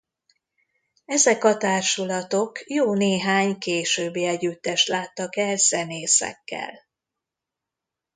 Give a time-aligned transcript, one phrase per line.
[1.05, 6.71] Ezek a társulatok jó néhány későbbi együttest láttak el zenészekkel.